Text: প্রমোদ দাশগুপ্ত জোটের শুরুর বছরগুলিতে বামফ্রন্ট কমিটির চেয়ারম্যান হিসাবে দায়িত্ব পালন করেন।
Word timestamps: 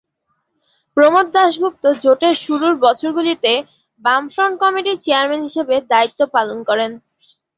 প্রমোদ 0.97 1.27
দাশগুপ্ত 1.35 1.83
জোটের 2.03 2.35
শুরুর 2.43 2.73
বছরগুলিতে 2.85 3.51
বামফ্রন্ট 4.03 4.55
কমিটির 4.63 5.01
চেয়ারম্যান 5.03 5.41
হিসাবে 5.47 5.75
দায়িত্ব 5.91 6.19
পালন 6.35 6.59
করেন। 6.69 6.91